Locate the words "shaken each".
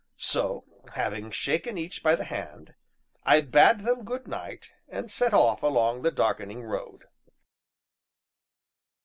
1.29-2.01